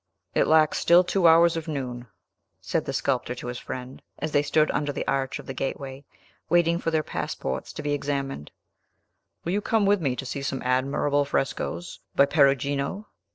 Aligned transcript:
"It 0.33 0.47
lacks 0.47 0.79
still 0.79 1.03
two 1.03 1.27
hours 1.27 1.55
of 1.55 1.67
noon," 1.67 2.07
said 2.59 2.85
the 2.85 2.91
sculptor 2.91 3.35
to 3.35 3.45
his 3.45 3.59
friend, 3.59 4.01
as 4.17 4.31
they 4.31 4.41
stood 4.41 4.71
under 4.71 4.91
the 4.91 5.07
arch 5.07 5.37
of 5.37 5.45
the 5.45 5.53
gateway, 5.53 6.05
waiting 6.49 6.79
for 6.79 6.89
their 6.89 7.03
passports 7.03 7.71
to 7.73 7.83
be 7.83 7.93
examined; 7.93 8.49
"will 9.45 9.51
you 9.51 9.61
come 9.61 9.85
with 9.85 10.01
me 10.01 10.15
to 10.15 10.25
see 10.25 10.41
some 10.41 10.63
admirable 10.65 11.23
frescos 11.23 11.99
by 12.15 12.25
Perugino? 12.25 13.09